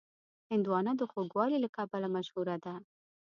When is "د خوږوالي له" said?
0.97-1.69